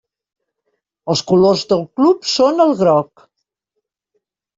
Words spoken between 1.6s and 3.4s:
del club són el groc.